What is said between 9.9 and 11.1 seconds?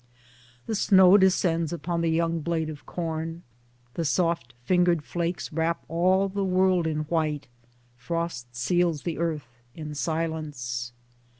silence.